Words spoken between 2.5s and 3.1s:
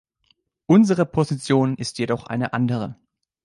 andere.